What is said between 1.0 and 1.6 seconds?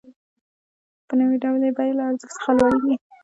په نوي